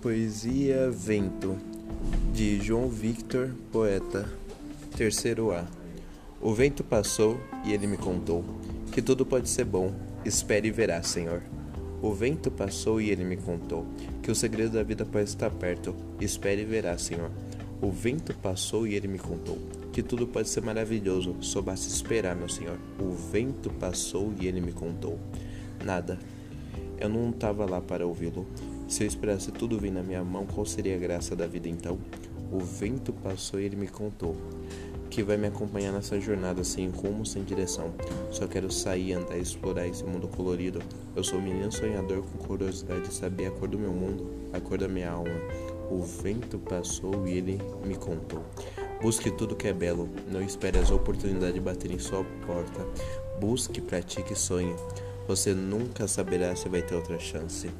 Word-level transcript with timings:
Poesia 0.00 0.90
Vento, 0.90 1.58
de 2.32 2.58
João 2.58 2.88
Victor, 2.88 3.50
poeta. 3.70 4.26
Terceiro 4.96 5.52
A. 5.52 5.66
O 6.40 6.54
vento 6.54 6.82
passou 6.82 7.38
e 7.66 7.74
ele 7.74 7.86
me 7.86 7.98
contou 7.98 8.42
que 8.90 9.02
tudo 9.02 9.26
pode 9.26 9.50
ser 9.50 9.66
bom. 9.66 9.92
Espere 10.24 10.68
e 10.68 10.70
verá, 10.70 11.02
Senhor. 11.02 11.42
O 12.00 12.14
vento 12.14 12.50
passou 12.50 12.98
e 12.98 13.10
ele 13.10 13.24
me 13.24 13.36
contou 13.36 13.84
que 14.22 14.30
o 14.30 14.34
segredo 14.34 14.72
da 14.72 14.82
vida 14.82 15.04
pode 15.04 15.28
estar 15.28 15.50
perto. 15.50 15.94
Espere 16.18 16.62
e 16.62 16.64
verá, 16.64 16.96
Senhor. 16.96 17.30
O 17.82 17.90
vento 17.90 18.34
passou 18.38 18.86
e 18.86 18.94
ele 18.94 19.06
me 19.06 19.18
contou 19.18 19.58
que 19.92 20.02
tudo 20.02 20.26
pode 20.26 20.48
ser 20.48 20.62
maravilhoso, 20.62 21.36
só 21.40 21.60
basta 21.60 21.88
esperar, 21.88 22.34
meu 22.34 22.48
Senhor. 22.48 22.78
O 22.98 23.10
vento 23.10 23.68
passou 23.70 24.32
e 24.40 24.46
ele 24.46 24.62
me 24.62 24.72
contou. 24.72 25.18
Nada. 25.84 26.18
Eu 26.98 27.08
não 27.10 27.28
estava 27.28 27.66
lá 27.66 27.82
para 27.82 28.06
ouvi-lo. 28.06 28.46
Se 28.90 29.04
eu 29.04 29.06
esperasse 29.06 29.52
tudo 29.52 29.78
vir 29.78 29.92
na 29.92 30.02
minha 30.02 30.24
mão, 30.24 30.44
qual 30.44 30.66
seria 30.66 30.96
a 30.96 30.98
graça 30.98 31.36
da 31.36 31.46
vida 31.46 31.68
então? 31.68 31.96
O 32.50 32.58
vento 32.58 33.12
passou 33.12 33.60
e 33.60 33.64
ele 33.64 33.76
me 33.76 33.86
contou 33.86 34.36
que 35.08 35.22
vai 35.22 35.36
me 35.36 35.46
acompanhar 35.46 35.92
nessa 35.92 36.20
jornada 36.20 36.64
sem 36.64 36.88
rumo, 36.88 37.24
sem 37.24 37.44
direção. 37.44 37.94
Só 38.32 38.48
quero 38.48 38.68
sair, 38.70 39.12
andar 39.12 39.36
e 39.38 39.42
explorar 39.42 39.86
esse 39.86 40.02
mundo 40.02 40.26
colorido. 40.26 40.80
Eu 41.14 41.22
sou 41.22 41.38
um 41.38 41.42
menino 41.42 41.70
sonhador 41.70 42.22
com 42.22 42.38
curiosidade 42.38 43.02
de 43.02 43.14
saber 43.14 43.46
a 43.46 43.50
cor 43.52 43.68
do 43.68 43.78
meu 43.78 43.92
mundo, 43.92 44.28
a 44.52 44.60
cor 44.60 44.76
da 44.76 44.88
minha 44.88 45.10
alma. 45.10 45.30
O 45.88 46.02
vento 46.02 46.58
passou 46.58 47.28
e 47.28 47.38
ele 47.38 47.60
me 47.86 47.94
contou. 47.94 48.44
Busque 49.00 49.30
tudo 49.30 49.54
que 49.54 49.68
é 49.68 49.72
belo, 49.72 50.08
não 50.30 50.42
espere 50.42 50.78
as 50.78 50.90
oportunidades 50.90 51.62
baterem 51.62 51.96
em 51.96 52.00
sua 52.00 52.24
porta. 52.44 52.84
Busque, 53.40 53.80
pratique 53.80 54.32
e 54.32 54.36
sonhe. 54.36 54.74
Você 55.28 55.54
nunca 55.54 56.08
saberá 56.08 56.56
se 56.56 56.68
vai 56.68 56.82
ter 56.82 56.96
outra 56.96 57.20
chance. 57.20 57.70